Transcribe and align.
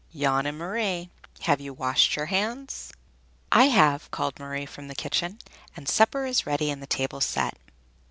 "Jan 0.17 0.47
and 0.47 0.57
Marie, 0.57 1.11
have 1.41 1.61
you 1.61 1.73
washed 1.73 2.15
your 2.15 2.25
hands?" 2.25 2.91
"I 3.51 3.65
have," 3.65 4.09
called 4.09 4.39
Marie 4.39 4.65
from 4.65 4.87
the 4.87 4.95
kitchen, 4.95 5.37
"and 5.77 5.87
supper 5.87 6.25
is 6.25 6.47
ready 6.47 6.71
and 6.71 6.81
the 6.81 6.87
table 6.87 7.21
set." 7.21 7.55